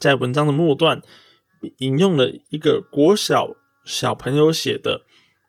[0.00, 1.02] 在文章的末段，
[1.78, 5.00] 引用了一个国小小朋友写的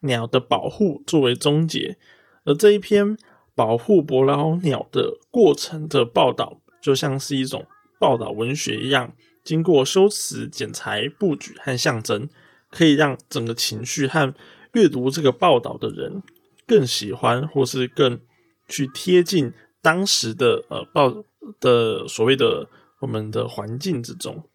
[0.07, 1.97] 《鸟的保护》作为终结，
[2.43, 3.17] 而这一篇
[3.55, 7.65] 保护伯劳鸟的过程的报道，就像是一种
[7.99, 9.11] 报道文学一样，
[9.43, 12.29] 经过修辞、剪裁、布局和象征，
[12.69, 14.31] 可以让整个情绪和
[14.73, 16.21] 阅读这个报道的人
[16.67, 18.19] 更喜欢，或是更
[18.67, 21.23] 去贴近当时的呃报
[21.59, 22.69] 的所谓的。
[23.01, 24.49] 我们的环境之中，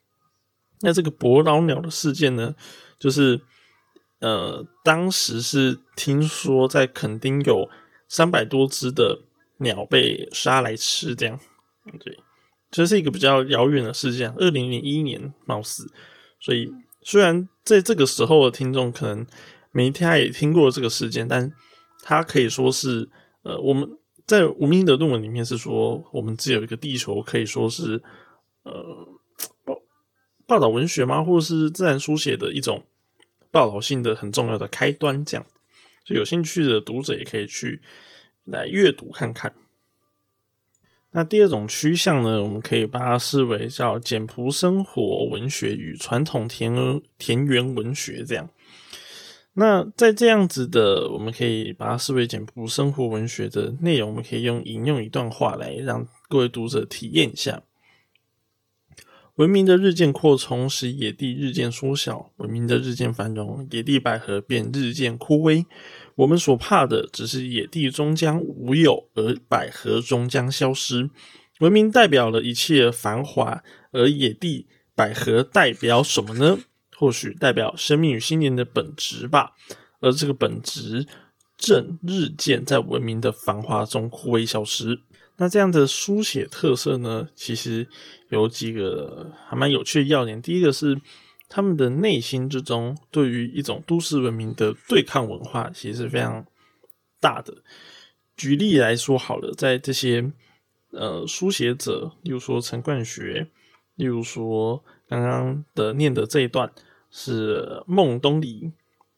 [0.81, 2.57] 那这个伯劳鸟的事件呢，
[2.99, 3.41] 就是
[4.19, 7.69] 呃，当时是听说在垦丁有
[8.09, 9.21] 三百多只的
[9.59, 11.39] 鸟被杀来吃，这样
[11.99, 12.19] 对，
[12.71, 15.91] 这是一个比较遥远的事件，二零零一年貌似，
[16.39, 16.73] 所以
[17.03, 19.27] 虽然在这个时候的听众可能
[19.73, 21.53] 每天也听过这个事件，但
[22.03, 23.09] 它可以说是
[23.43, 23.89] 呃，我们
[24.27, 28.03] 在吴明的论文里面是说，我们只有一个地球，可以说是。
[28.63, 29.09] 呃，
[29.65, 29.75] 报
[30.47, 31.25] 报道文学吗？
[31.25, 32.85] 或者是自然书写的一种
[33.51, 35.47] 报道性的很重要的开端，这样，
[36.05, 37.81] 就有兴趣的读者也可以去
[38.45, 39.55] 来阅读看看。
[41.13, 46.73] 那第二种趋向呢，我们可以把它视为叫简朴生活文学与传统田
[47.19, 48.49] 田园文学这样。
[49.55, 57.65] 那在这样子的，我们可以把它视为简朴生活文学的内容，我们可以用引用一段话来让各位读者体验一下。
[59.35, 65.65] 文明的日渐扩充，使野地日渐缩小；文明的日渐繁荣，野地百合便日渐枯萎。
[66.21, 71.09] 我们所怕的，只是野地终将无有，而百合终将消失。
[71.61, 76.59] 文明代表了一切繁华，而野地百合代表什么呢？
[76.95, 79.53] 或许代表生命与心灵的本质吧。
[80.01, 81.07] 而这个本质
[81.57, 85.01] 正日渐在文明的繁华中枯萎消失。
[85.39, 87.29] 那这样的书写特色呢？
[87.35, 87.89] 其实
[88.29, 90.43] 有几个还蛮有趣的要点。
[90.43, 91.01] 第一个是
[91.53, 96.47] 他们的内心之中对于一种都市文明的对抗文化，其实是非常
[97.19, 97.53] 大的。
[98.37, 100.31] 举例来说好了，在这些
[100.93, 103.49] 呃书写者，例如说陈冠学，
[103.97, 106.71] 例如说刚刚的念的这一段
[107.11, 108.71] 是孟东篱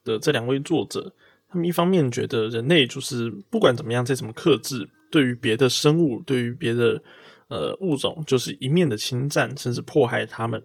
[0.03, 1.13] 的这两位作者，
[1.51, 7.01] 他们一方面觉得人类就是不管怎么样再怎么克制，对于别的生物，对于别的
[7.49, 10.61] 呃物种，就是一面的侵占，甚至迫害他们。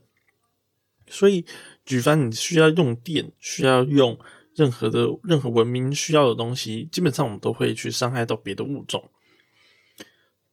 [1.09, 1.45] 所以，
[1.85, 4.17] 举凡你需要用电，需要用
[4.55, 9.09] 任何的任何文明需要的东西，基本上我们都会去伤害到别的物种。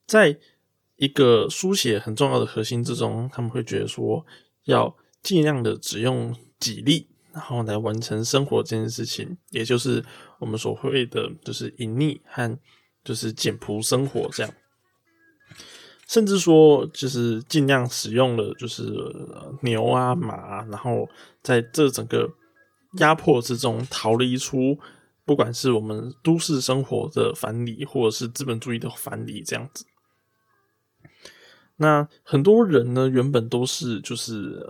[0.07, 0.39] 在
[0.97, 4.25] 一个书写很重要的核心之中，他们会觉得说，
[4.65, 10.05] 要尽量的只用几力，然后来完成生活这件事情，也就是
[10.39, 12.59] 我们所谓的，就是隐匿和
[13.03, 14.55] 就是简朴生活这样。
[16.07, 18.85] 甚至说，就是尽量使用了，就是
[19.63, 21.09] 牛啊马，然后
[21.43, 22.31] 在这整个
[22.99, 24.79] 压迫之中逃离出，
[25.25, 29.87] 不管是我们都市生活的藩篱，或者是资本主义的藩篱，这样子。
[31.77, 34.63] 那很多人呢，原本都是就是，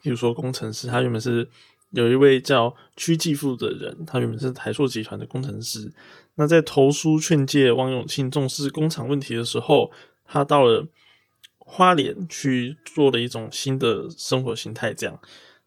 [0.00, 1.46] 比如说工程师，他原本是
[1.90, 5.92] 有一位叫屈继富的人，他原本是台塑集团的工程师。
[6.36, 9.90] 那在投书劝诫汪永庆重视工厂问题的时候。
[10.32, 10.86] 他到了
[11.58, 15.20] 花莲去做了一种新的生活形态，这样。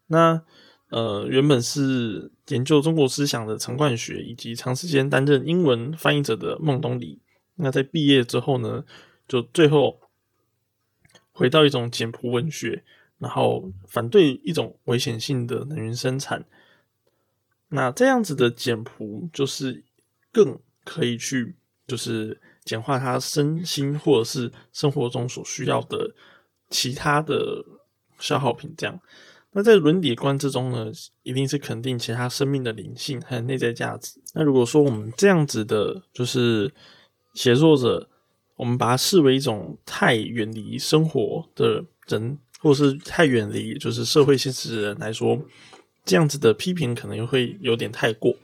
[0.06, 0.42] 那
[0.88, 7.20] 呃，原本是研究中国思想的陈冠学，以及长时间担任英文翻译者的孟东篱，
[7.56, 8.82] 那在毕业之后呢，
[9.28, 10.00] 就最后
[11.32, 12.82] 回到一种简朴文学，
[13.18, 16.42] 然后反对一种危险性的能源生产。
[17.68, 19.84] 那这样子的简朴，就是
[20.32, 21.54] 更可以去，
[21.86, 22.40] 就是。
[22.64, 26.14] 简化他身心或者是生活中所需要的
[26.70, 27.64] 其他的
[28.18, 28.98] 消耗品，这样。
[29.52, 30.90] 那在伦理观之中呢，
[31.22, 34.20] 一定是肯定其他生命的灵性和内在价值。
[34.34, 36.72] 那如果说我们这样子的，就是
[37.34, 38.08] 写作者，
[38.56, 45.40] 我们把它视为一种太远离生活的人，或是太远离就是社会现实的人来说，
[46.04, 48.34] 这样子的批评可能会有点太过。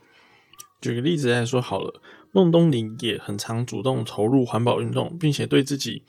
[0.79, 2.01] 举个例子来说好了。
[2.31, 6.03] 孟东林也很常主动投入环保运动，并且对自己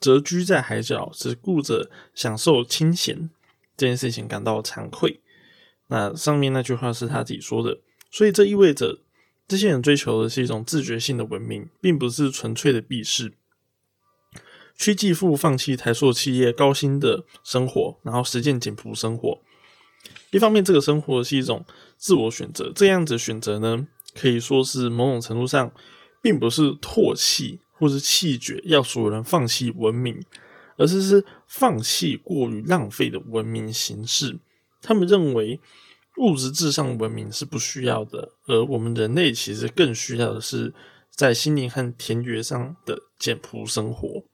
[0.00, 3.30] 谪居在海角，只顾着享受清闲
[3.76, 5.20] 这件事情感到惭愧。
[5.86, 7.78] 那上面那句话是他自己说的，
[8.10, 9.00] 所以这意味着
[9.46, 13.32] 这些人追求的是一种自觉性的文明，并不是纯粹的避世。
[14.76, 19.40] 屈继父放弃台塑企业高薪的生活，然后实践简朴生活。
[20.30, 21.64] 一方面，这个生活是一种
[21.96, 23.88] 自我选择，这样子选择呢？
[24.18, 25.70] 可以说是某种程度上，
[26.20, 30.20] 并不是唾弃或是弃绝要所有人放弃文明，
[30.76, 34.38] 而是是放弃过于浪费的文明形式。
[34.82, 35.60] 他们认为
[36.16, 40.74] 物质至上文明是不需要的，而我们人类其实更需要的是
[41.10, 44.24] 在心灵和田园上的简朴生活。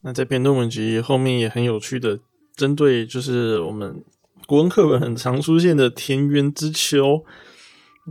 [0.00, 2.18] 那这篇论文集后面也很有趣的，
[2.56, 4.02] 针对就是我们
[4.46, 7.22] 国文课本很常出现的田园之秋。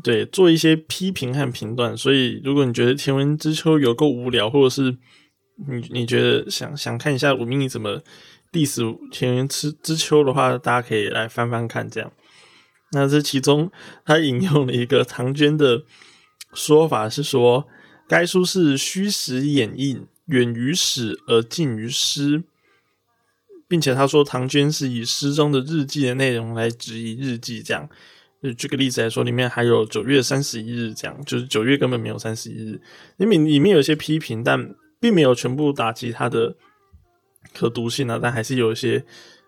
[0.03, 1.97] 对，做一些批评和评断。
[1.97, 4.95] 所以，如果你觉得《田园之秋》有够无聊，或者是
[5.67, 8.01] 你你觉得想想看一下吴明义怎么
[8.51, 8.79] diss
[9.11, 11.89] 《田园之之秋》的话，大家可以来翻翻看。
[11.89, 12.11] 这样，
[12.93, 13.69] 那这其中
[14.05, 15.83] 他引用了一个唐娟的
[16.53, 17.67] 说法，是说
[18.07, 22.43] 该书是虚实掩映，远于史而近于诗，
[23.67, 27.89] 并且他说唐娟是以诗中的日记的内容来质疑日记，这样。
[28.41, 32.79] 就举个例子来说，里面还有九月三十一日这样，就是九月根本没有三十一日。
[33.17, 36.55] 里面里面有一些批评，但并没有全部打击它的
[37.53, 39.03] 可读性啊，但还是有一些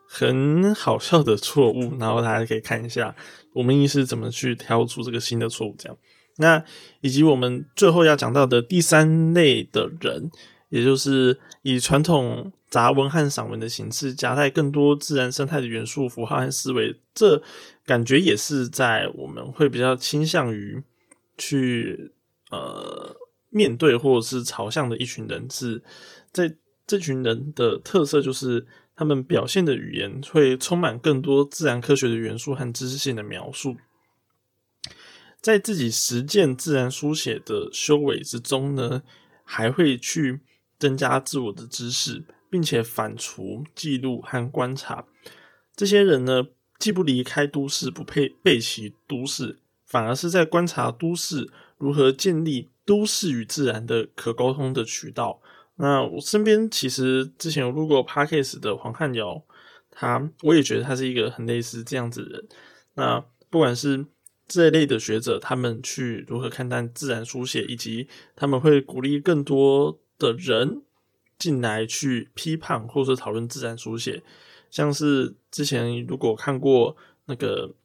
[0.05, 1.97] 很好笑的错误。
[1.97, 3.15] 然后大家可以看一下，
[3.53, 5.73] 我们是怎么去挑出这个新的错误。
[5.79, 5.97] 这样，
[6.35, 6.61] 那
[6.99, 10.29] 以及我们最后要讲到的第三类的人，
[10.67, 17.41] 也就是以传统杂文和散文的形式夹带更多自然生态的元素、符号和思维，这。
[17.85, 20.81] 感觉也是在我们会比较倾向于
[21.37, 22.13] 去
[22.51, 23.15] 呃
[23.49, 25.83] 面对或者是朝向的一群人，是
[26.31, 28.65] 在这群人的特色就是
[28.95, 33.75] 他们表现的语言会充满更多自然科学的元素和知识性的描述，
[35.41, 39.01] 在自己实践自然书写的修为之中呢，
[39.43, 40.41] 还会去
[40.77, 45.07] 增加自我的知识，并且反刍记录和观察
[45.75, 46.45] 这些人呢。
[46.81, 55.39] 既不离开都市，不配背弃都市，反而是在观察都市如何建立都市与自然的可沟通的渠道。
[55.75, 59.43] 那我身边其实之前有录过 Parkes 的黄汉尧，
[59.91, 62.47] 他我也觉得他是一个很类似这样子的人。
[62.95, 64.03] 那不管是
[64.47, 70.81] 这一类的学者，他们去如何看待自然书写，以及他们会鼓励更多的人
[71.37, 74.23] 进来去批判或者讨论自然书写，
[74.71, 77.75] 像是之前如果看过那个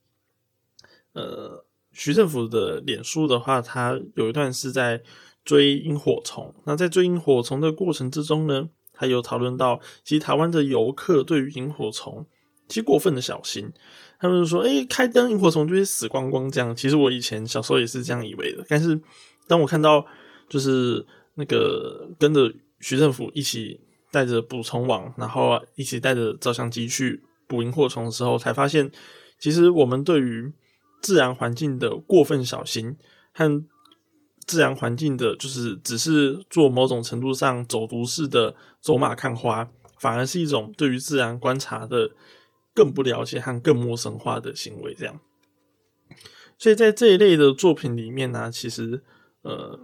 [1.13, 1.63] 呃
[1.93, 5.03] 徐政府的脸书的话，他有一段是在
[5.45, 6.55] 追萤火虫。
[6.65, 12.25] 那在追萤火虫的过程之中呢，他有讨论到，其实台湾的游客对于萤火虫
[12.69, 13.71] 其实过分的小心。
[14.19, 18.65] 他们就说：“哎，开灯萤火虫就会死光光。”这样，其实我以前小时候也是这样以为的。
[18.69, 18.99] 但是
[19.47, 20.07] 当我看到
[20.49, 23.79] 就是那个跟着徐政府一起
[24.11, 28.91] 带着捕虫网，然后一起带着照相机去捕萤火虫的时候，才发现，
[29.39, 30.53] 其实我们对于
[31.01, 32.97] 自然环境的过分小心
[33.33, 33.65] 和
[34.47, 42.11] 自然环境的，就是只是做某种程度上走读式的走马看花，反而是一种对于自然观察的。
[42.77, 45.19] 更不了解和更陌生化的行为，这样。
[46.59, 49.03] 所以在这一类的作品里面呢，其实
[49.41, 49.81] 呃，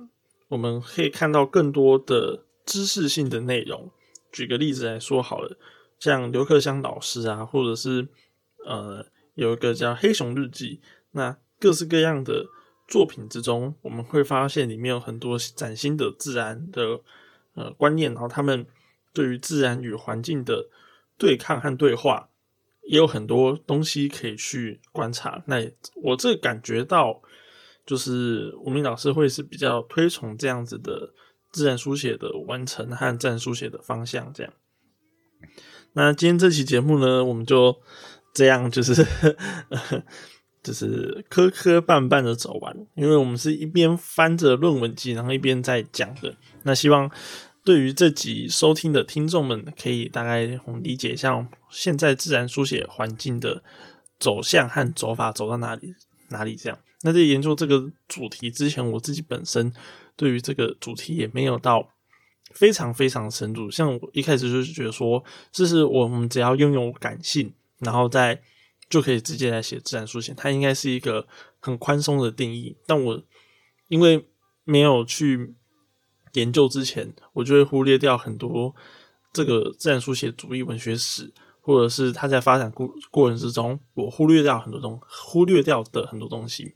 [0.48, 3.90] 我们可以看到更多的知识性的内容。
[4.32, 5.56] 举个例子来说好了，
[6.00, 8.08] 像刘克湘老师啊，或者是
[8.66, 10.80] 呃，有一个叫《黑熊日记》，
[11.12, 12.46] 那各式各样的
[12.88, 17.00] 作品之中，我们会发现里面有很多崭新的自然的
[17.54, 18.66] 呃观念，然后他们
[19.12, 20.68] 对于自然与环境的
[21.16, 22.30] 对抗和对话。
[22.84, 25.40] 也有很多东西可以去观察。
[25.46, 25.58] 那
[25.94, 27.22] 我这感觉到，
[27.86, 31.14] 就是吴明老师会是比较推崇这样子的
[31.52, 34.32] 自然书写的完成和自然书写的方向。
[34.32, 34.52] 这样，
[35.92, 37.76] 那今天这期节目呢，我们就
[38.34, 39.06] 这样，就是
[40.64, 46.34] 就是磕磕绊绊的走完，因为我们是一边翻着论文集，然后一边在讲的。
[46.64, 47.10] 那希望。
[47.64, 50.46] 对于这集收听的听众们，可以大概
[50.82, 53.62] 理解一下现在自然书写环境的
[54.18, 55.94] 走向和走法走到哪里
[56.30, 56.76] 哪里这样。
[57.02, 59.72] 那在研究这个主题之前，我自己本身
[60.16, 61.88] 对于这个主题也没有到
[62.52, 63.70] 非常非常深入。
[63.70, 68.42] 像我一开始就是觉得说，这是我们只要拥有感性，然后再
[68.88, 71.26] 就可以直接来写自然书写，它应该是一个
[71.60, 72.76] 很宽松的定义。
[72.86, 73.22] 但我
[73.88, 74.26] 因为
[74.64, 75.54] 没有去。
[76.34, 78.74] 研究之前，我就会忽略掉很多
[79.34, 86.74] 这个自然书写主义文学史，或者是它在发展过过程之中，我忽略掉很多东，忽略掉的很多东西。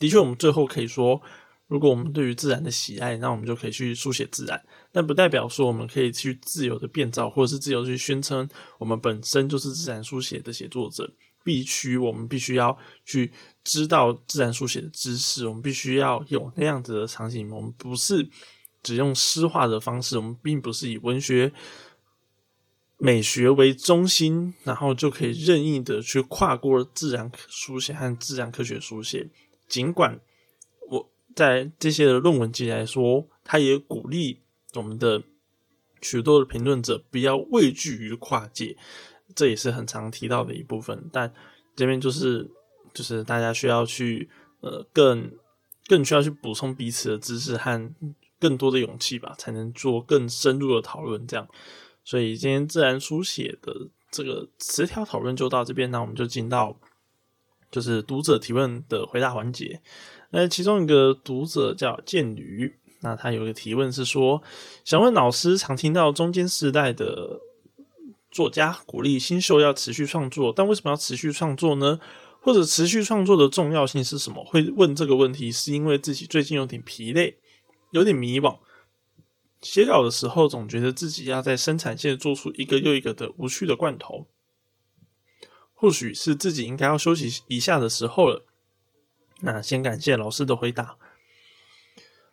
[0.00, 1.22] 的确，我们最后可以说，
[1.68, 4.62] 如果我们对于自然的喜爱，那我们就可以去书写自然，
[4.92, 8.48] 但不代表说我们可以去自由的变造，或者是自由去宣称
[8.78, 11.12] 我们本身就是自然书写的写作者。
[11.44, 18.28] 必须，我们必须要去知道自然书写的知识，我们必须要有那样子的场景，我们不是。
[18.82, 21.52] 只用诗化的方式，我们并不是以文学
[22.98, 29.28] 美学为中心，然后就可以任意的去跨过自然书写和自然科学书写。
[29.66, 30.20] 尽管
[31.36, 34.40] 在这些的论文集来说，他也鼓励
[34.74, 35.22] 我们的
[36.02, 38.76] 许多的评论者不要畏惧于跨界，
[39.36, 41.08] 这也是很常提到的一部分。
[41.12, 41.32] 但
[41.76, 42.50] 这边就是
[42.92, 44.28] 就是大家需要去
[44.62, 45.30] 呃更
[45.86, 47.94] 更需要去补充彼此的知识和。
[48.38, 51.26] 更多的勇气吧，才能做更深入的讨论。
[51.26, 51.48] 这样，
[52.04, 55.90] 所以今天自然书写的这个词条讨论就到这边。
[55.90, 56.78] 那我们就进到
[57.70, 59.80] 就是读者提问的回答环节。
[60.36, 64.42] 那其中一个读者叫剑驴，那他有一个提问是说，
[64.84, 67.40] 想问老师，常听到中间世代的
[68.30, 71.98] 作家鼓励新秀要持续创作，但为什么要持续创作呢？
[72.42, 74.44] 或者持续创作的重要性是什么？
[74.44, 77.38] 会问这个问题，是因为自己最近有点疲累。
[77.92, 78.58] 有点迷惘，
[79.62, 84.26] 写稿的时候总觉得自己要在生产线做出一个又一个的无趣的罐头，
[85.72, 88.44] 或许是自己应该要休息一下的时候了。
[89.40, 90.96] 那先感谢老师的回答。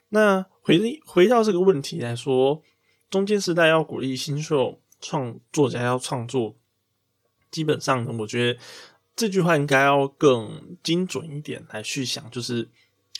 [0.09, 2.61] 那回回到这个问题来说，
[3.09, 6.55] 中间时代要鼓励新秀创作家要创作，
[7.51, 8.59] 基本上呢，我觉得
[9.15, 12.69] 这句话应该要更精准一点来去想，就是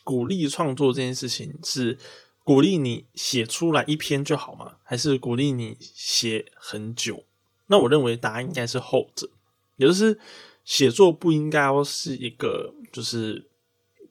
[0.03, 1.97] 鼓励创作这件事情是。
[2.45, 4.75] 鼓励你写出来一篇就好吗？
[4.83, 7.23] 还是鼓励你写很久？
[7.67, 9.29] 那我认为答案应该是后者，
[9.77, 10.19] 也就是
[10.65, 13.47] 写作不应该是一个就是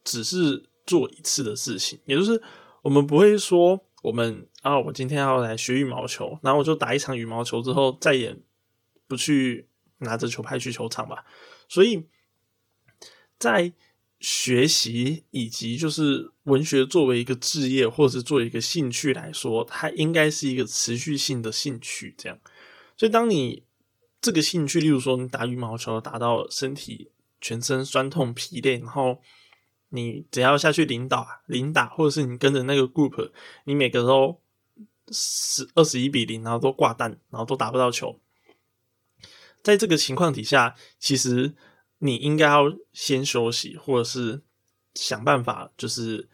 [0.05, 1.99] 只是做一次的事情。
[2.05, 2.43] 也就是
[2.83, 8.37] 我们不会说我们啊，我今天要来学羽毛球，然后我就打一场羽毛球之后再也
[9.07, 11.25] 不去拿着球拍去球场吧。
[11.69, 12.07] 所以
[13.39, 13.73] 在
[14.21, 22.15] 学习以及就是文学作为一个职业或者是作为一个兴趣来说，它应该是一个持续性的兴趣。
[22.17, 22.39] 这样，
[22.97, 23.65] 所以当你
[24.21, 29.21] 这个兴趣，例如说你打羽毛球打到身体全身酸痛疲累，然后
[29.93, 33.31] 你只要下去领导领导，或者是你跟着那个 group，
[33.65, 34.41] 你每个都
[35.11, 38.19] 十二十一比零，然后都挂蛋，然后都打不到球。
[39.63, 41.55] 在这个情况底下，其实
[41.99, 44.43] 你应该要先休息，或者是
[44.95, 46.29] 想办法，就是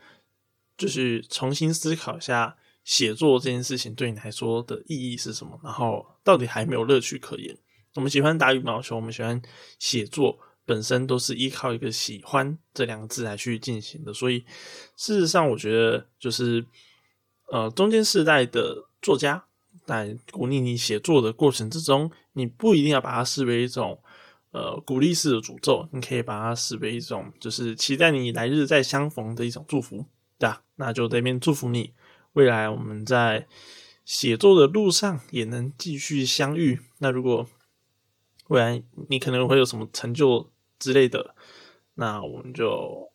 [0.77, 7.59] 就是重新思考一下写作这件事情对你来说的意义是什么，然后到底还没有乐趣可言。
[7.95, 9.43] 我们喜欢打羽毛球，我们喜欢
[9.79, 10.39] 写作，
[10.69, 14.13] 本身都是依靠一个“喜欢”这两个字来去进行的。
[14.13, 14.45] 所以，
[14.95, 16.67] 事实上，我觉得就是
[17.51, 19.47] 呃，中间世代的作家。
[19.87, 23.99] 在鼓励你写作的过程之中，你不一定要把它视为一种
[24.51, 30.05] 呃鼓励式的诅咒，你可以把它视为一种就是期待你来日再相逢的一种祝福，
[30.39, 30.63] 对吧？
[30.77, 31.95] 那就这边祝福你，
[32.35, 33.47] 未来我们在
[34.05, 36.81] 写作的路上也能继续相遇。
[36.99, 37.49] 那如果
[38.49, 41.35] 未来你可能会有什么成就之类的，
[41.95, 43.11] 那我们就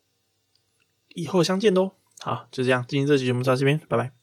[1.08, 1.92] 以后相见喽。
[2.20, 4.12] 好，就这样，今天这期节目到这边，拜拜。